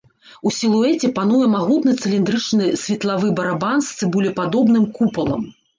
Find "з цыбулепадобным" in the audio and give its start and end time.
3.91-4.93